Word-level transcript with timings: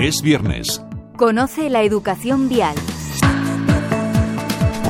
Es 0.00 0.22
viernes. 0.22 0.82
Conoce 1.18 1.68
la 1.68 1.82
educación 1.82 2.48
vial. 2.48 2.74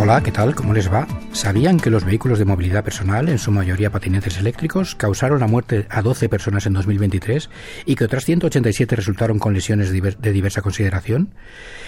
Hola, 0.00 0.22
¿qué 0.22 0.30
tal? 0.30 0.54
¿Cómo 0.54 0.72
les 0.72 0.88
va? 0.88 1.04
¿Sabían 1.32 1.78
que 1.78 1.90
los 1.90 2.04
vehículos 2.04 2.38
de 2.40 2.44
movilidad 2.44 2.84
personal, 2.84 3.28
en 3.28 3.38
su 3.38 3.52
mayoría 3.52 3.90
patinetes 3.90 4.38
eléctricos, 4.38 4.96
causaron 4.96 5.40
la 5.40 5.46
muerte 5.46 5.86
a 5.88 6.02
12 6.02 6.28
personas 6.28 6.66
en 6.66 6.72
2023 6.74 7.48
y 7.86 7.94
que 7.94 8.04
otras 8.04 8.24
187 8.24 8.96
resultaron 8.96 9.38
con 9.38 9.54
lesiones 9.54 9.90
de 9.90 10.32
diversa 10.32 10.60
consideración? 10.60 11.30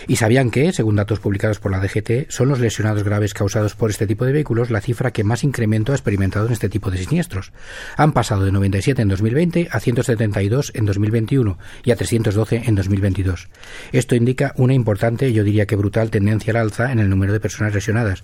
¿Y 0.07 0.17
sabían 0.17 0.51
que, 0.51 0.73
según 0.73 0.97
datos 0.97 1.19
publicados 1.19 1.59
por 1.59 1.73
la 1.73 1.81
DGT, 1.81 2.31
son 2.31 2.49
los 2.49 2.61
lesionados 2.61 3.03
graves 3.03 3.35
causados 3.35 3.75
por 3.75 3.91
este 3.91 4.07
tipo 4.07 4.25
de 4.25 4.33
vehículos 4.33 4.71
la 4.71 4.81
cifra 4.81 5.11
que 5.11 5.25
más 5.25 5.45
incremento 5.45 5.93
ha 5.93 5.97
experimentado 5.97 6.47
en 6.47 6.53
este 6.53 6.69
tipo 6.69 6.91
de 6.91 6.99
siniestros? 6.99 7.53
Han 7.97 8.13
pasado 8.13 8.45
de 8.45 8.53
97 8.53 9.03
en 9.03 9.09
2020 9.09 9.69
a 9.71 9.81
172 9.81 10.71
en 10.75 10.87
2021 10.87 11.59
y 11.85 11.91
a 11.91 11.97
312 11.97 12.63
en 12.65 12.75
2022. 12.77 13.49
Esto 13.93 14.15
indica 14.15 14.55
una 14.57 14.75
importante, 14.75 15.33
yo 15.33 15.45
diría 15.45 15.67
que 15.67 15.77
brutal, 15.77 16.11
tendencia 16.11 16.53
al 16.53 16.59
alza 16.59 16.93
en 16.93 17.01
el 17.01 17.11
número 17.11 17.33
de 17.33 17.41
personas 17.41 17.75
lesionadas 17.75 18.23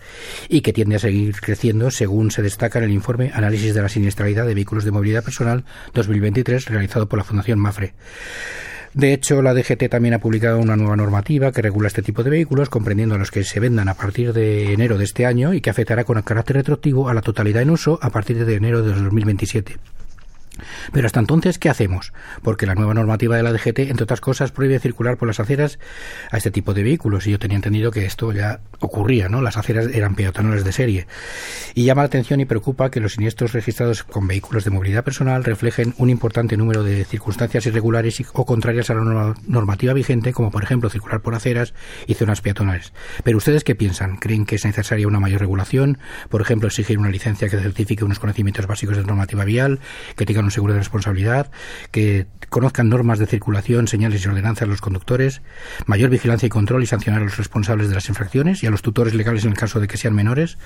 y 0.48 0.60
que 0.60 0.72
tiende 0.72 0.96
a 0.96 1.07
seguir 1.08 1.40
creciendo 1.40 1.90
según 1.90 2.30
se 2.30 2.42
destaca 2.42 2.78
en 2.78 2.84
el 2.84 2.90
informe 2.90 3.30
Análisis 3.32 3.74
de 3.74 3.80
la 3.80 3.88
siniestralidad 3.88 4.46
de 4.46 4.52
vehículos 4.52 4.84
de 4.84 4.90
movilidad 4.90 5.24
personal 5.24 5.64
2023 5.94 6.66
realizado 6.66 7.08
por 7.08 7.18
la 7.18 7.24
Fundación 7.24 7.58
Mafre. 7.58 7.94
De 8.92 9.14
hecho, 9.14 9.40
la 9.40 9.54
DGT 9.54 9.88
también 9.88 10.14
ha 10.14 10.18
publicado 10.18 10.58
una 10.58 10.76
nueva 10.76 10.96
normativa 10.96 11.50
que 11.50 11.62
regula 11.62 11.88
este 11.88 12.02
tipo 12.02 12.22
de 12.22 12.30
vehículos, 12.30 12.68
comprendiendo 12.68 13.16
los 13.16 13.30
que 13.30 13.42
se 13.42 13.58
vendan 13.58 13.88
a 13.88 13.94
partir 13.94 14.34
de 14.34 14.74
enero 14.74 14.98
de 14.98 15.04
este 15.04 15.24
año 15.24 15.54
y 15.54 15.62
que 15.62 15.70
afectará 15.70 16.04
con 16.04 16.20
carácter 16.20 16.56
retroactivo 16.56 17.08
a 17.08 17.14
la 17.14 17.22
totalidad 17.22 17.62
en 17.62 17.70
uso 17.70 17.98
a 18.02 18.10
partir 18.10 18.44
de 18.44 18.54
enero 18.54 18.82
de 18.82 18.92
2027. 18.92 19.76
Pero 20.92 21.06
hasta 21.06 21.20
entonces, 21.20 21.58
¿qué 21.58 21.68
hacemos? 21.68 22.12
Porque 22.42 22.66
la 22.66 22.74
nueva 22.74 22.94
normativa 22.94 23.36
de 23.36 23.42
la 23.42 23.52
DGT, 23.52 23.80
entre 23.80 24.04
otras 24.04 24.20
cosas, 24.20 24.52
prohíbe 24.52 24.78
circular 24.78 25.16
por 25.16 25.28
las 25.28 25.40
aceras 25.40 25.78
a 26.30 26.36
este 26.36 26.50
tipo 26.50 26.74
de 26.74 26.82
vehículos. 26.82 27.26
Y 27.26 27.32
yo 27.32 27.38
tenía 27.38 27.56
entendido 27.56 27.90
que 27.90 28.04
esto 28.06 28.32
ya 28.32 28.60
ocurría, 28.80 29.28
¿no? 29.28 29.42
Las 29.42 29.56
aceras 29.56 29.86
eran 29.92 30.14
peatonales 30.14 30.64
de 30.64 30.72
serie. 30.72 31.06
Y 31.74 31.84
llama 31.84 32.02
la 32.02 32.06
atención 32.06 32.40
y 32.40 32.44
preocupa 32.44 32.90
que 32.90 33.00
los 33.00 33.14
siniestros 33.14 33.52
registrados 33.52 34.04
con 34.04 34.26
vehículos 34.26 34.64
de 34.64 34.70
movilidad 34.70 35.04
personal 35.04 35.44
reflejen 35.44 35.94
un 35.98 36.10
importante 36.10 36.56
número 36.56 36.82
de 36.82 37.04
circunstancias 37.04 37.66
irregulares 37.66 38.22
o 38.32 38.44
contrarias 38.44 38.90
a 38.90 38.94
la 38.94 39.34
normativa 39.46 39.92
vigente, 39.92 40.32
como 40.32 40.50
por 40.50 40.62
ejemplo 40.62 40.90
circular 40.90 41.20
por 41.20 41.34
aceras 41.34 41.74
y 42.06 42.14
zonas 42.14 42.40
peatonales. 42.40 42.92
Pero 43.24 43.38
ustedes 43.38 43.64
qué 43.64 43.74
piensan? 43.74 44.16
¿Creen 44.16 44.46
que 44.46 44.56
es 44.56 44.64
necesaria 44.64 45.06
una 45.06 45.20
mayor 45.20 45.40
regulación? 45.40 45.98
Por 46.28 46.40
ejemplo, 46.40 46.68
exigir 46.68 46.98
una 46.98 47.10
licencia 47.10 47.48
que 47.48 47.58
certifique 47.58 48.04
unos 48.04 48.18
conocimientos 48.18 48.66
básicos 48.66 48.96
de 48.96 49.04
normativa 49.04 49.44
vial, 49.44 49.80
que 50.16 50.26
tengan 50.26 50.46
seguro 50.50 50.74
de 50.74 50.80
responsabilidad, 50.80 51.50
que 51.90 52.26
conozcan 52.48 52.88
normas 52.88 53.18
de 53.18 53.26
circulación, 53.26 53.88
señales 53.88 54.24
y 54.24 54.28
ordenanzas 54.28 54.62
a 54.62 54.66
los 54.66 54.80
conductores, 54.80 55.42
mayor 55.86 56.10
vigilancia 56.10 56.46
y 56.46 56.50
control 56.50 56.82
y 56.82 56.86
sancionar 56.86 57.22
a 57.22 57.24
los 57.24 57.36
responsables 57.36 57.88
de 57.88 57.94
las 57.94 58.08
infracciones 58.08 58.62
y 58.62 58.66
a 58.66 58.70
los 58.70 58.82
tutores 58.82 59.14
legales 59.14 59.44
en 59.44 59.50
el 59.50 59.56
caso 59.56 59.80
de 59.80 59.88
que 59.88 59.96
sean 59.96 60.14
menores. 60.14 60.58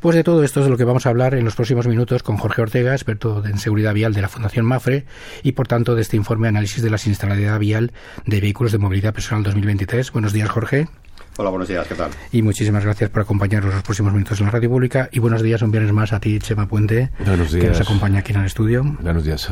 Pues 0.00 0.16
de 0.16 0.24
todo 0.24 0.44
esto 0.44 0.60
es 0.60 0.66
de 0.66 0.70
lo 0.70 0.76
que 0.76 0.84
vamos 0.84 1.06
a 1.06 1.10
hablar 1.10 1.34
en 1.34 1.44
los 1.44 1.56
próximos 1.56 1.86
minutos 1.86 2.22
con 2.22 2.36
Jorge 2.36 2.62
Ortega, 2.62 2.92
experto 2.92 3.44
en 3.46 3.58
seguridad 3.58 3.94
vial 3.94 4.12
de 4.12 4.22
la 4.22 4.28
Fundación 4.28 4.66
Mafre 4.66 5.06
y 5.42 5.52
por 5.52 5.66
tanto 5.66 5.94
de 5.94 6.02
este 6.02 6.16
informe 6.16 6.48
análisis 6.48 6.82
de 6.82 6.90
la 6.90 6.98
siniestralidad 6.98 7.58
vial 7.58 7.92
de 8.26 8.40
vehículos 8.40 8.72
de 8.72 8.78
movilidad 8.78 9.14
personal 9.14 9.44
2023. 9.44 10.12
Buenos 10.12 10.32
días, 10.32 10.48
Jorge. 10.48 10.88
Hola, 11.36 11.50
buenos 11.50 11.68
días, 11.68 11.86
¿qué 11.88 11.96
tal? 11.96 12.10
Y 12.30 12.42
muchísimas 12.42 12.84
gracias 12.84 13.10
por 13.10 13.22
acompañarnos 13.22 13.74
los 13.74 13.82
próximos 13.82 14.12
minutos 14.12 14.38
en 14.38 14.46
la 14.46 14.52
radio 14.52 14.70
pública. 14.70 15.08
Y 15.10 15.18
buenos 15.18 15.42
días 15.42 15.62
un 15.62 15.72
viernes 15.72 15.92
más 15.92 16.12
a 16.12 16.20
ti, 16.20 16.38
Chema 16.38 16.68
Puente, 16.68 17.10
buenos 17.26 17.50
días. 17.50 17.64
que 17.64 17.70
nos 17.70 17.80
acompaña 17.80 18.20
aquí 18.20 18.32
en 18.32 18.40
el 18.40 18.46
estudio. 18.46 18.84
Buenos 19.00 19.24
días. 19.24 19.50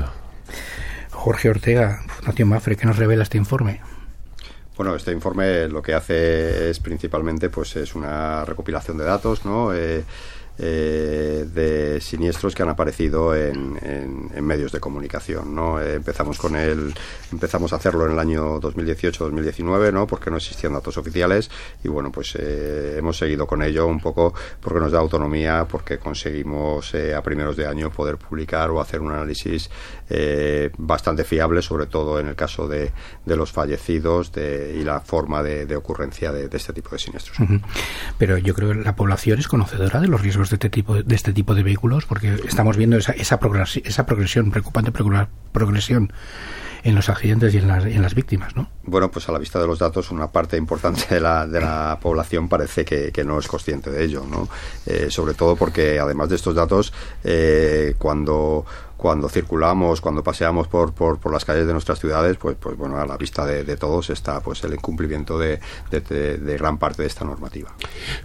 Jorge 1.10 1.50
Ortega, 1.50 2.04
Fundación 2.06 2.48
Mafre, 2.48 2.76
¿qué 2.76 2.86
nos 2.86 2.96
revela 2.98 3.24
este 3.24 3.36
informe? 3.36 3.80
Bueno, 4.76 4.94
este 4.94 5.10
informe 5.10 5.68
lo 5.68 5.82
que 5.82 5.94
hace 5.94 6.70
es 6.70 6.78
principalmente 6.78 7.50
pues 7.50 7.74
es 7.74 7.96
una 7.96 8.44
recopilación 8.44 8.96
de 8.96 9.04
datos, 9.04 9.44
¿no? 9.44 9.74
Eh, 9.74 10.04
eh, 10.58 11.46
de 11.52 12.00
siniestros 12.00 12.54
que 12.54 12.62
han 12.62 12.68
aparecido 12.68 13.34
en, 13.34 13.72
medios 14.42 14.72
de 14.72 14.80
comunicación. 14.80 15.54
¿no? 15.54 15.80
Eh, 15.80 15.94
empezamos 15.94 16.38
con 16.38 16.56
el, 16.56 16.94
empezamos 17.30 17.72
a 17.72 17.76
hacerlo 17.76 18.06
en 18.06 18.12
el 18.12 18.18
año 18.18 18.60
2018-2019, 18.60 19.92
¿no? 19.92 20.06
porque 20.06 20.30
no 20.30 20.36
existían 20.36 20.74
datos 20.74 20.96
oficiales 20.96 21.50
y 21.82 21.88
bueno, 21.88 22.12
pues 22.12 22.36
eh, 22.38 22.96
hemos 22.98 23.16
seguido 23.16 23.46
con 23.46 23.62
ello 23.62 23.86
un 23.86 24.00
poco 24.00 24.34
porque 24.60 24.80
nos 24.80 24.92
da 24.92 24.98
autonomía, 24.98 25.66
porque 25.68 25.98
conseguimos 25.98 26.94
a 26.94 27.22
primeros 27.22 27.56
de 27.56 27.66
año 27.66 27.90
poder 27.90 28.16
publicar 28.18 28.70
o 28.70 28.80
hacer 28.80 29.00
un 29.00 29.12
análisis 29.12 29.70
bastante 30.76 31.24
fiable, 31.24 31.62
sobre 31.62 31.86
todo 31.86 32.20
en 32.20 32.28
el 32.28 32.34
caso 32.34 32.68
de, 32.68 32.92
de 33.24 33.36
los 33.36 33.50
fallecidos 33.50 34.32
de, 34.32 34.76
y 34.78 34.84
la 34.84 35.00
forma 35.00 35.42
de, 35.42 35.76
ocurrencia 35.76 36.32
de, 36.32 36.48
este 36.52 36.72
tipo 36.72 36.90
de 36.90 36.98
siniestros. 36.98 37.38
Pero 38.18 38.36
yo 38.38 38.54
creo 38.54 38.70
que 38.70 38.74
la 38.76 38.96
población 38.96 39.38
es 39.38 39.48
conocedora 39.48 40.00
de 40.00 40.08
los 40.08 40.20
riesgos 40.20 40.41
de 40.50 40.56
este 40.56 40.70
tipo 40.70 41.02
de 41.02 41.14
este 41.14 41.32
tipo 41.32 41.54
de 41.54 41.62
vehículos 41.62 42.06
porque 42.06 42.34
estamos 42.46 42.76
viendo 42.76 42.96
esa 42.96 43.12
esa, 43.12 43.38
progresión, 43.38 43.84
esa 43.86 44.06
progresión 44.06 44.50
preocupante 44.50 44.92
progresión 45.52 46.12
en 46.84 46.94
los 46.94 47.08
accidentes 47.08 47.54
y 47.54 47.58
en 47.58 47.68
las, 47.68 47.84
en 47.84 48.02
las 48.02 48.14
víctimas, 48.14 48.56
¿no? 48.56 48.68
Bueno, 48.82 49.10
pues 49.10 49.28
a 49.28 49.32
la 49.32 49.38
vista 49.38 49.60
de 49.60 49.66
los 49.66 49.78
datos, 49.78 50.10
una 50.10 50.28
parte 50.28 50.56
importante 50.56 51.02
de 51.14 51.20
la, 51.20 51.46
de 51.46 51.60
la 51.60 51.98
población 52.00 52.48
parece 52.48 52.84
que, 52.84 53.24
no 53.24 53.38
es 53.38 53.46
consciente 53.46 53.90
de 53.90 54.04
ello, 54.04 54.24
¿no? 54.28 54.48
Eh, 54.86 55.06
sobre 55.08 55.34
todo 55.34 55.54
porque, 55.54 56.00
además 56.00 56.28
de 56.28 56.36
estos 56.36 56.56
datos, 56.56 56.92
eh, 57.22 57.94
cuando 57.98 58.64
cuando 59.02 59.28
circulamos, 59.28 60.00
cuando 60.00 60.22
paseamos 60.22 60.68
por, 60.68 60.92
por, 60.92 61.18
por, 61.18 61.32
las 61.32 61.44
calles 61.44 61.66
de 61.66 61.72
nuestras 61.72 61.98
ciudades, 61.98 62.36
pues, 62.36 62.56
pues 62.60 62.76
bueno, 62.76 62.98
a 62.98 63.04
la 63.04 63.16
vista 63.16 63.44
de, 63.44 63.64
todos 63.76 64.10
está 64.10 64.38
pues 64.38 64.62
el 64.62 64.74
incumplimiento 64.74 65.40
de, 65.40 65.58
de, 65.90 66.56
gran 66.56 66.78
parte 66.78 67.02
de 67.02 67.08
esta 67.08 67.24
normativa. 67.24 67.74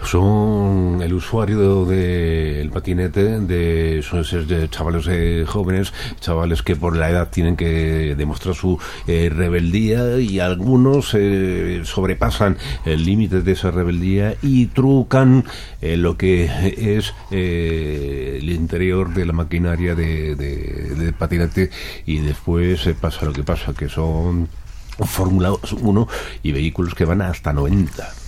Son 0.03 1.01
el 1.01 1.16
usuario 1.16 1.83
del 1.85 2.69
patinete, 2.69 3.39
de, 3.39 4.03
son 4.03 4.21
de 4.47 4.69
chavales 4.69 5.07
eh, 5.09 5.45
jóvenes, 5.47 5.93
chavales 6.19 6.61
que 6.61 6.75
por 6.75 6.95
la 6.95 7.09
edad 7.09 7.29
tienen 7.31 7.55
que 7.55 8.13
demostrar 8.16 8.53
su 8.53 8.77
eh, 9.07 9.31
rebeldía 9.33 10.19
y 10.19 10.39
algunos 10.39 11.16
eh, 11.16 11.81
sobrepasan 11.85 12.55
el 12.85 13.03
límite 13.03 13.41
de 13.41 13.53
esa 13.53 13.71
rebeldía 13.71 14.35
y 14.43 14.67
trucan 14.67 15.43
lo 15.81 16.17
que 16.17 16.45
es 16.77 17.13
el 17.31 18.49
interior 18.51 19.16
de 19.16 19.25
la 19.25 19.33
maquinaria 19.33 19.95
de 19.95 20.66
de, 20.67 21.13
patinete 21.13 21.69
y 22.05 22.19
después 22.19 22.85
eh, 22.88 22.95
pasa 23.00 23.25
lo 23.25 23.33
que 23.33 23.44
pasa, 23.44 23.73
que 23.73 23.89
son 23.89 24.47
Fórmula 25.05 25.51
1 25.51 26.07
y 26.44 26.51
vehículos 26.51 26.95
que 26.95 27.05
van 27.05 27.22
hasta 27.22 27.53
90. 27.53 28.26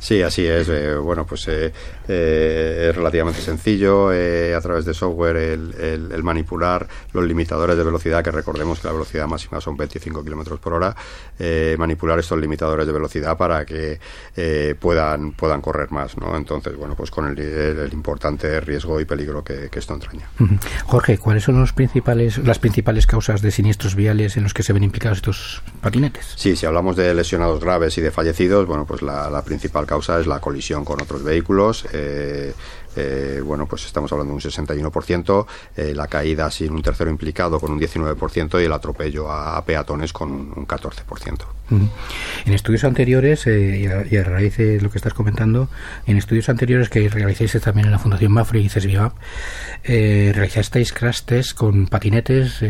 Sí, 0.00 0.22
así 0.22 0.46
es. 0.46 0.68
Eh, 0.68 0.96
bueno, 0.96 1.26
pues 1.26 1.46
eh, 1.48 1.72
eh, 2.08 2.86
es 2.88 2.96
relativamente 2.96 3.40
sencillo 3.40 4.08
a 4.08 4.60
través 4.60 4.84
de 4.84 4.94
software 4.94 5.36
el, 5.36 6.22
manipular 6.22 6.86
los 7.12 7.24
limitadores 7.24 7.76
de 7.76 7.84
velocidad, 7.84 8.24
que 8.24 8.30
recordemos 8.30 8.80
que 8.80 8.88
la 8.88 8.94
velocidad 8.94 9.26
máxima 9.26 9.60
son 9.60 9.76
25 9.76 10.24
kilómetros 10.24 10.58
por 10.58 10.72
hora, 10.72 10.94
manipular 11.78 12.18
estos 12.18 12.38
limitadores 12.38 12.86
de 12.86 12.92
velocidad 12.92 13.36
para 13.36 13.64
que 13.64 13.98
puedan, 14.78 15.32
puedan 15.32 15.60
correr 15.60 15.90
más, 15.90 16.16
¿no? 16.16 16.36
Entonces, 16.36 16.76
bueno, 16.76 16.94
pues 16.94 17.10
con 17.10 17.26
el, 17.26 17.90
importante 17.92 18.60
riesgo 18.60 19.00
y 19.00 19.04
peligro 19.04 19.44
que, 19.44 19.68
esto 19.72 19.94
entraña. 19.94 20.28
Jorge, 20.84 21.18
¿cuáles 21.18 21.44
son 21.44 21.60
los 21.60 21.72
principales, 21.72 22.38
las 22.38 22.58
principales 22.58 23.06
causas 23.06 23.40
de 23.42 23.50
siniestros 23.50 23.94
viales 23.94 24.36
en 24.36 24.42
los 24.42 24.54
que 24.54 24.62
se 24.62 24.72
ven 24.72 24.84
implicados 24.84 25.18
estos 25.18 25.62
patinetes? 25.80 26.34
Sí, 26.36 26.56
si 26.56 26.66
hablamos 26.66 26.96
de 26.96 27.14
lesionados 27.14 27.60
graves 27.60 27.96
y 27.98 28.00
de 28.00 28.10
fallecidos, 28.10 28.66
bueno, 28.66 28.84
pues 28.86 29.02
la, 29.02 29.30
la 29.30 29.42
principal 29.42 29.86
causa 29.90 30.20
es 30.20 30.28
la 30.28 30.40
colisión 30.40 30.84
con 30.84 31.02
otros 31.02 31.24
vehículos. 31.24 31.84
Eh, 31.92 32.54
eh, 32.96 33.40
bueno, 33.44 33.66
pues 33.66 33.86
estamos 33.86 34.10
hablando 34.12 34.32
de 34.32 34.36
un 34.36 34.40
61%, 34.40 35.46
eh, 35.76 35.92
la 35.94 36.08
caída 36.08 36.50
sin 36.50 36.72
un 36.72 36.82
tercero 36.82 37.10
implicado 37.10 37.60
con 37.60 37.70
un 37.72 37.80
19% 37.80 38.60
y 38.60 38.64
el 38.64 38.72
atropello 38.72 39.30
a, 39.30 39.64
peatones 39.64 40.12
con 40.12 40.30
un, 40.30 40.66
14%. 40.66 41.44
En 41.70 42.52
estudios 42.52 42.82
anteriores, 42.82 43.46
eh, 43.46 44.06
y, 44.10 44.16
a, 44.16 44.24
raíz 44.24 44.56
de 44.56 44.80
lo 44.80 44.90
que 44.90 44.98
estás 44.98 45.14
comentando, 45.14 45.68
en 46.06 46.16
estudios 46.16 46.48
anteriores 46.48 46.88
que 46.88 47.08
realizáis 47.08 47.52
también 47.62 47.86
en 47.86 47.92
la 47.92 48.00
Fundación 48.00 48.32
Mafre 48.32 48.60
y 48.60 48.68
CESBIAP, 48.68 49.12
eh, 49.84 50.32
realizasteis 50.34 50.92
crash 50.92 51.22
test 51.22 51.56
con 51.56 51.86
patinetes 51.86 52.64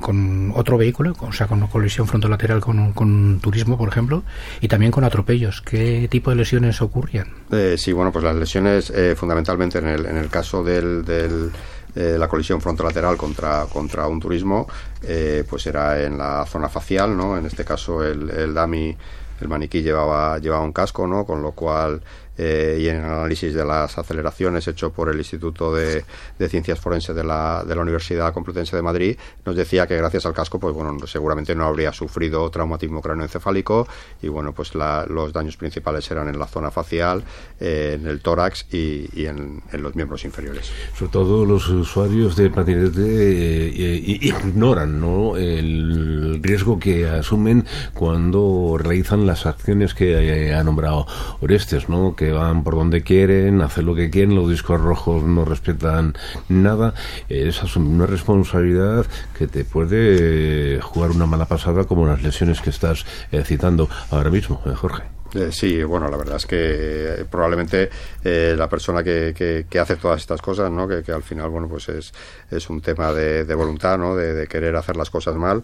con 0.00 0.52
otro 0.56 0.78
vehículo, 0.78 1.14
o 1.20 1.32
sea, 1.32 1.46
con 1.46 1.66
colisión 1.66 2.06
frontolateral 2.06 2.60
con, 2.60 2.92
con 2.92 3.38
turismo, 3.40 3.76
por 3.76 3.88
ejemplo, 3.88 4.24
y 4.62 4.68
también 4.68 4.92
con 4.92 5.04
atropellos. 5.04 5.60
¿Qué 5.60 6.08
tipo 6.10 6.30
de 6.30 6.36
lesiones 6.36 6.80
ocurrían? 6.80 7.28
sí, 7.76 7.92
bueno, 7.92 8.12
pues 8.12 8.24
las 8.24 8.34
lesiones 8.34 8.92
fundamentalmente 9.16 9.41
en 9.48 9.88
el, 9.88 10.06
en 10.06 10.16
el 10.16 10.28
caso 10.28 10.62
del, 10.62 11.04
del 11.04 11.52
eh, 11.94 12.16
la 12.18 12.26
colisión 12.26 12.60
frontolateral 12.60 13.18
contra, 13.18 13.66
contra 13.66 14.06
un 14.06 14.18
turismo, 14.18 14.66
eh, 15.02 15.44
pues 15.48 15.66
era 15.66 16.02
en 16.02 16.16
la 16.16 16.46
zona 16.46 16.70
facial, 16.70 17.14
¿no? 17.14 17.36
En 17.36 17.44
este 17.44 17.66
caso 17.66 18.02
el, 18.02 18.30
el 18.30 18.54
dummy, 18.54 18.96
el 19.40 19.48
maniquí 19.48 19.82
llevaba, 19.82 20.38
llevaba 20.38 20.64
un 20.64 20.72
casco, 20.72 21.06
¿no? 21.06 21.26
Con 21.26 21.42
lo 21.42 21.52
cual 21.52 22.00
eh, 22.44 22.76
y 22.80 22.88
en 22.88 22.96
el 22.96 23.04
análisis 23.04 23.54
de 23.54 23.64
las 23.64 23.96
aceleraciones 23.96 24.66
hecho 24.66 24.92
por 24.92 25.08
el 25.08 25.16
Instituto 25.16 25.72
de, 25.72 26.04
Ciencias 26.48 26.80
Forenses 26.80 27.14
de 27.14 27.22
la, 27.22 27.62
de 27.64 27.76
la 27.76 27.82
Universidad 27.82 28.32
Complutense 28.32 28.74
de 28.74 28.82
Madrid, 28.82 29.16
nos 29.46 29.54
decía 29.54 29.86
que 29.86 29.96
gracias 29.96 30.26
al 30.26 30.34
casco, 30.34 30.58
pues 30.58 30.74
bueno, 30.74 31.06
seguramente 31.06 31.54
no 31.54 31.66
habría 31.66 31.92
sufrido 31.92 32.50
traumatismo 32.50 33.00
cráneoencefálico 33.00 33.86
y 34.22 34.28
bueno, 34.28 34.52
pues 34.52 34.74
los 34.74 35.32
daños 35.32 35.56
principales 35.56 36.10
eran 36.10 36.28
en 36.28 36.36
la 36.36 36.48
zona 36.48 36.72
facial, 36.72 37.22
eh, 37.60 37.96
en 38.00 38.08
el 38.08 38.20
tórax 38.20 38.66
y, 38.72 39.24
en, 39.24 39.62
los 39.72 39.94
miembros 39.94 40.24
inferiores. 40.24 40.72
Sobre 40.98 41.12
todo 41.12 41.44
los 41.44 41.68
usuarios 41.68 42.34
de 42.34 42.50
patinete 42.50 43.02
eh, 43.02 44.02
ignoran 44.20 45.00
¿no? 45.00 45.36
el 45.36 46.40
riesgo 46.42 46.80
que 46.80 47.08
asumen 47.08 47.64
cuando 47.94 48.76
realizan 48.78 49.26
las 49.26 49.46
acciones 49.46 49.94
que 49.94 50.52
ha 50.52 50.64
nombrado 50.64 51.06
Orestes, 51.40 51.88
¿no? 51.88 52.16
que 52.16 52.31
van 52.32 52.64
por 52.64 52.74
donde 52.74 53.02
quieren, 53.02 53.62
hacen 53.62 53.86
lo 53.86 53.94
que 53.94 54.10
quieren, 54.10 54.34
los 54.34 54.48
discos 54.48 54.80
rojos 54.80 55.22
no 55.22 55.44
respetan 55.44 56.14
nada. 56.48 56.94
Es 57.28 57.62
una 57.76 58.06
responsabilidad 58.06 59.06
que 59.36 59.46
te 59.46 59.64
puede 59.64 60.80
jugar 60.80 61.10
una 61.10 61.26
mala 61.26 61.46
pasada 61.46 61.84
como 61.84 62.06
las 62.06 62.22
lesiones 62.22 62.60
que 62.60 62.70
estás 62.70 63.06
eh, 63.30 63.44
citando 63.44 63.88
ahora 64.10 64.30
mismo, 64.30 64.60
eh, 64.66 64.72
Jorge. 64.74 65.21
Eh, 65.34 65.50
sí, 65.50 65.82
bueno, 65.82 66.08
la 66.08 66.16
verdad 66.16 66.36
es 66.36 66.46
que 66.46 66.56
eh, 66.58 67.24
probablemente 67.30 67.88
eh, 68.22 68.54
la 68.56 68.68
persona 68.68 69.02
que, 69.02 69.34
que, 69.68 69.80
hace 69.80 69.96
todas 69.96 70.20
estas 70.20 70.42
cosas, 70.42 70.70
¿no? 70.70 70.86
Que, 70.86 71.10
al 71.12 71.22
final, 71.22 71.48
bueno, 71.48 71.68
pues 71.68 71.88
es, 71.88 72.12
es 72.50 72.68
un 72.70 72.80
tema 72.80 73.12
de, 73.12 73.54
voluntad, 73.54 73.98
¿no? 73.98 74.14
De, 74.14 74.46
querer 74.46 74.76
hacer 74.76 74.96
las 74.96 75.10
cosas 75.10 75.36
mal, 75.36 75.62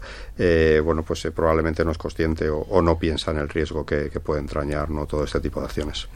bueno, 0.85 1.03
pues 1.03 1.29
probablemente 1.35 1.85
no 1.85 1.91
es 1.91 1.99
consciente 1.99 2.49
o, 2.49 2.83
no 2.83 2.99
piensa 2.99 3.31
en 3.33 3.39
el 3.39 3.49
riesgo 3.49 3.85
que, 3.85 4.09
puede 4.19 4.41
entrañar, 4.41 4.91
¿no? 4.91 5.07
Todo 5.07 5.25
este 5.25 5.41
tipo 5.41 5.61
de 5.61 5.67
acciones. 5.67 6.09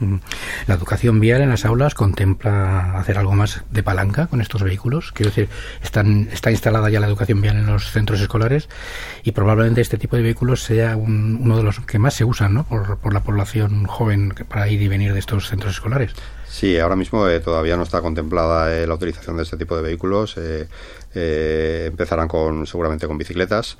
La 0.67 0.75
educación 0.75 1.19
vial 1.19 1.41
en 1.41 1.49
las 1.49 1.63
aulas 1.65 1.93
contempla 1.95 2.97
hacer 2.99 3.17
algo 3.17 3.33
más 3.33 3.63
de 3.69 3.81
palanca 3.81 4.27
con 4.27 4.41
estos 4.41 4.61
vehículos. 4.63 5.11
Quiero 5.13 5.29
decir, 5.29 5.49
están, 5.81 6.27
está 6.31 6.51
instalada 6.51 6.89
ya 6.89 6.99
la 6.99 7.07
educación 7.07 7.41
vial 7.41 7.57
en 7.57 7.65
los 7.67 7.91
centros 7.91 8.19
escolares 8.19 8.67
y 9.23 9.31
probablemente 9.31 9.81
este 9.81 9.97
tipo 9.97 10.15
de 10.17 10.23
vehículos 10.23 10.63
sea 10.63 10.97
uno 10.97 11.55
de 11.57 11.63
los 11.63 11.79
que 11.81 11.99
más 11.99 12.13
se 12.13 12.25
usan, 12.25 12.53
¿no? 12.53 12.63
Por, 12.65 12.97
por 12.97 13.13
la 13.13 13.21
población 13.21 13.42
joven 13.87 14.33
para 14.49 14.67
ir 14.67 14.81
y 14.81 14.87
venir 14.87 15.13
de 15.13 15.19
estos 15.19 15.47
centros 15.47 15.73
escolares? 15.73 16.13
Sí, 16.47 16.77
ahora 16.77 16.95
mismo 16.95 17.27
eh, 17.27 17.39
todavía 17.39 17.75
no 17.77 17.83
está 17.83 18.01
contemplada 18.01 18.71
eh, 18.75 18.85
la 18.85 18.93
utilización 18.93 19.37
de 19.37 19.43
este 19.43 19.57
tipo 19.57 19.75
de 19.75 19.81
vehículos. 19.81 20.35
Eh, 20.37 20.67
empezarán 21.87 22.27
con 22.27 22.67
seguramente 22.67 23.07
con 23.07 23.17
bicicletas. 23.17 23.77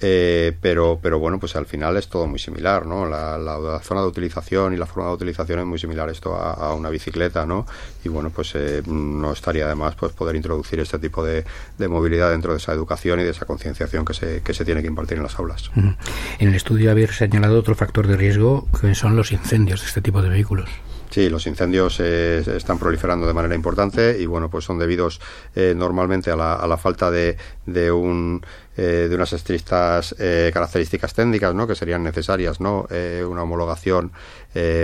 Eh, 0.00 0.52
pero, 0.60 0.98
pero 1.00 1.18
bueno, 1.18 1.38
pues 1.38 1.54
al 1.56 1.66
final 1.66 1.96
es 1.96 2.08
todo 2.08 2.26
muy 2.26 2.38
similar, 2.38 2.84
¿no? 2.84 3.06
La, 3.06 3.80
zona 3.82 4.00
de 4.00 4.08
utilización 4.08 4.74
y 4.74 4.76
la 4.76 4.86
forma 4.86 5.08
de 5.08 5.14
utilización 5.14 5.60
es 5.60 5.66
muy 5.66 5.78
similar 5.78 6.08
esto 6.10 6.34
a, 6.34 6.74
una 6.74 6.90
bicicleta, 6.90 7.46
¿no? 7.46 7.66
Y 8.04 8.08
bueno, 8.08 8.30
pues 8.30 8.54
eh, 8.54 8.82
no 8.86 9.32
estaría 9.32 9.68
de 9.68 9.74
más 9.74 9.94
pues 9.94 10.12
poder 10.12 10.36
introducir 10.36 10.80
este 10.80 10.98
tipo 10.98 11.24
de, 11.24 11.44
movilidad 11.88 12.30
dentro 12.30 12.52
de 12.52 12.58
esa 12.58 12.72
educación 12.72 13.20
y 13.20 13.24
de 13.24 13.30
esa 13.30 13.46
concienciación 13.46 14.04
que 14.04 14.14
se, 14.14 14.42
que 14.42 14.52
se 14.52 14.64
tiene 14.64 14.82
que 14.82 14.88
impartir 14.88 15.18
en 15.18 15.22
las 15.22 15.38
aulas. 15.38 15.70
En 15.74 16.48
el 16.48 16.54
estudio 16.54 16.90
habéis 16.90 17.12
señalado 17.12 17.58
otro 17.58 17.74
factor 17.74 18.06
de 18.06 18.16
riesgo 18.16 18.66
que 18.80 18.94
son 18.94 19.16
los 19.16 19.32
incendios 19.32 19.82
de 19.82 19.86
este 19.86 20.00
tipo 20.02 20.22
de 20.22 20.28
vehículos. 20.28 20.68
Sí, 21.10 21.28
los 21.28 21.46
incendios 21.46 22.00
eh, 22.00 22.42
están 22.56 22.78
proliferando 22.78 23.26
de 23.26 23.32
manera 23.32 23.54
importante 23.54 24.18
y 24.20 24.26
bueno, 24.26 24.50
pues 24.50 24.64
son 24.64 24.78
debidos 24.80 25.20
normalmente 25.54 26.32
a 26.32 26.36
la, 26.36 26.54
a 26.54 26.66
la 26.66 26.76
falta 26.76 27.10
de, 27.10 27.36
de 27.66 27.92
un 27.92 28.42
eh, 28.76 29.06
de 29.08 29.14
unas 29.14 29.32
estrictas 29.32 30.16
eh, 30.18 30.50
características 30.52 31.14
técnicas 31.14 31.54
¿no? 31.54 31.64
que 31.64 31.76
serían 31.76 32.02
necesarias, 32.02 32.60
¿no? 32.60 32.88
Eh, 32.90 33.24
una 33.24 33.44
homologación 33.44 34.10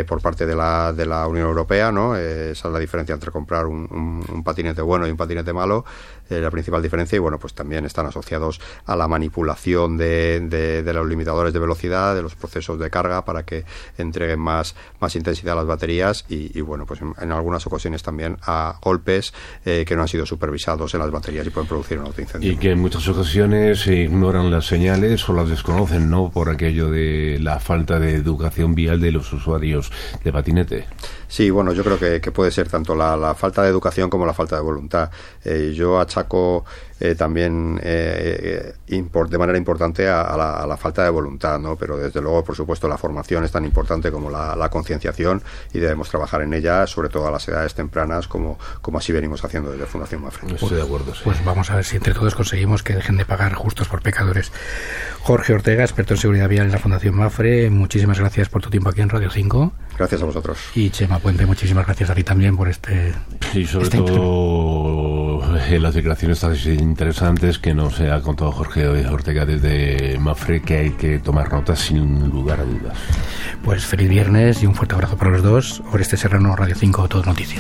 por 0.09 0.21
parte 0.21 0.47
de 0.47 0.57
la, 0.57 0.93
de 0.93 1.07
la 1.07 1.29
Unión 1.29 1.47
Europea, 1.47 1.93
¿no? 1.93 2.17
esa 2.17 2.67
es 2.67 2.73
la 2.75 2.81
diferencia 2.81 3.13
entre 3.13 3.31
comprar 3.31 3.67
un, 3.67 4.43
patinete 4.45 4.83
bueno 4.83 5.07
y 5.07 5.13
un 5.13 5.17
patinete 5.17 5.53
malo, 5.53 5.85
la 6.29 6.51
principal 6.51 6.83
diferencia 6.83 7.15
y 7.15 7.21
bueno, 7.21 7.39
pues 7.39 7.55
también 7.55 7.85
están 7.85 8.05
asociados 8.07 8.61
a 8.87 8.97
la 8.97 9.07
manipulación 9.07 9.97
de, 9.97 10.41
de, 10.41 10.93
los 10.93 11.07
limitadores 11.07 11.53
de 11.53 11.61
velocidad, 11.61 12.17
de 12.17 12.23
los 12.23 12.35
procesos 12.35 12.81
de 12.81 12.91
carga 12.91 13.25
para 13.25 13.45
que 13.45 13.65
entreguen 13.97 14.41
más, 14.41 14.75
más 14.99 15.15
intensidad 15.15 15.53
a 15.53 15.59
las 15.59 15.67
baterías 15.67 16.25
y, 16.29 16.61
bueno, 16.63 16.85
pues 16.85 17.01
en, 17.01 17.31
algunas 17.31 17.65
ocasiones 17.65 18.03
también 18.03 18.39
a 18.43 18.77
golpes 18.83 19.33
que 19.63 19.95
no 19.95 20.03
han 20.03 20.09
sido 20.09 20.27
supervisados 20.27 20.93
en 20.95 21.01
las 21.01 21.13
baterías 21.13 21.47
y 21.47 21.51
pueden 21.51 21.69
producir 21.69 21.97
un 22.01 22.07
autoincendio. 22.07 22.51
Y 22.51 22.57
que 22.57 22.73
en 22.73 22.81
muchas 22.81 23.07
ocasiones 23.07 23.80
se 23.81 23.95
ignoran 23.97 24.51
las 24.51 24.67
señales 24.67 25.27
o 25.29 25.33
las 25.33 25.49
desconocen, 25.49 26.11
¿no? 26.11 26.31
Por 26.31 26.51
aquello 26.51 26.91
de 26.91 27.39
la 27.41 27.59
falta 27.61 27.99
de 27.99 28.15
educación 28.15 28.75
vial 28.75 29.01
de 29.01 29.13
los 29.13 29.33
usuarios 29.33 29.91
de 30.23 30.33
patinete. 30.33 30.87
Sí, 31.29 31.49
bueno, 31.51 31.73
yo 31.73 31.85
creo 31.85 31.99
que, 31.99 32.33
puede 32.33 32.51
ser 32.51 32.69
tanto 32.69 32.95
la, 32.95 33.35
falta 33.35 33.63
de 33.63 33.69
educación 33.69 34.11
como 34.11 34.27
la 34.27 34.35
falta 34.35 34.57
de 34.57 34.63
voluntad. 34.63 35.11
Eh, 35.45 35.73
yo 35.75 36.01
achaco 36.01 36.65
eh, 36.99 37.15
también 37.15 37.81
eh, 37.83 38.75
de 38.87 39.39
manera 39.39 39.57
importante 39.57 40.09
a, 40.09 40.37
la, 40.67 40.77
falta 40.77 41.05
de 41.05 41.11
voluntad, 41.11 41.59
¿no? 41.59 41.77
Pero 41.77 41.97
desde 41.97 42.21
luego, 42.21 42.45
por 42.45 42.57
supuesto, 42.57 42.89
la 42.89 42.99
formación 42.99 43.45
es 43.45 43.53
tan 43.53 43.65
importante 43.65 44.11
como 44.11 44.29
la, 44.29 44.69
concienciación 44.71 45.43
y 45.73 45.79
debemos 45.79 46.11
trabajar 46.11 46.43
en 46.43 46.53
ella, 46.53 46.87
sobre 46.87 47.09
todo 47.09 47.27
a 47.29 47.31
las 47.31 47.47
edades 47.49 47.75
tempranas, 47.75 48.29
como, 48.29 48.59
como 48.83 48.99
así 48.99 49.13
venimos 49.13 49.45
haciendo 49.45 49.71
desde 49.71 49.87
Fundación 49.87 50.23
Mafre. 50.23 50.53
Estoy 50.53 50.77
de 50.77 50.83
acuerdo. 50.83 51.15
Sí. 51.15 51.23
Pues 51.25 51.45
vamos 51.45 51.71
a 51.71 51.77
ver 51.77 51.85
si 51.85 51.97
entre 51.97 52.13
todos 52.13 52.35
conseguimos 52.35 52.83
que 52.83 52.95
dejen 52.95 53.17
de 53.17 53.25
pagar 53.25 53.55
justos 53.71 53.87
por 53.87 54.03
pecadores. 54.03 54.51
Jorge 55.21 55.53
Ortega, 55.55 55.85
experto 55.85 56.15
en 56.15 56.21
seguridad 56.21 56.49
vial 56.49 56.67
en 56.67 56.73
la 56.73 56.79
Fundación 56.79 57.15
Mafre, 57.15 57.71
muchísimas 57.71 58.19
gracias 58.19 58.49
por 58.49 58.63
tu 58.63 58.69
tiempo 58.69 58.89
aquí 58.89 59.01
en 59.01 59.09
Radio 59.09 59.31
5. 59.31 59.73
Gracias 59.97 60.23
a 60.23 60.25
vosotros. 60.25 60.59
Y 60.75 60.91
Chema 60.91 61.21
Puente, 61.21 61.47
muchísimas 61.47 61.87
gracias 61.87 62.11
a 62.11 62.15
ti 62.15 62.25
también 62.25 62.57
por 62.57 62.69
este. 62.69 63.13
Y 63.55 63.67
sobre 63.67 63.85
este 63.85 63.99
todo 63.99 65.57
eh, 65.69 65.79
las 65.79 65.95
declaraciones 65.95 66.41
tan 66.41 66.57
interesantes 66.57 67.59
que 67.59 67.75
nos 67.75 68.01
ha 68.01 68.21
contado 68.23 68.51
Jorge 68.51 68.89
Ortega 68.89 69.47
desde 69.47 70.19
Mafre, 70.19 70.63
que 70.63 70.77
hay 70.79 70.91
que 70.91 71.21
tomar 71.21 71.53
notas 71.53 71.79
sin 71.79 72.29
lugar 72.29 72.61
a 72.61 72.65
dudas. 72.65 72.97
Pues 73.63 73.85
feliz 73.85 74.09
viernes 74.09 74.63
y 74.63 74.67
un 74.67 74.75
fuerte 74.75 74.95
abrazo 74.95 75.17
para 75.17 75.31
los 75.31 75.43
dos. 75.43 75.83
Oreste 75.93 76.17
Serrano, 76.17 76.57
Radio 76.57 76.75
5, 76.75 77.09
Todo 77.09 77.23
Noticias. 77.25 77.59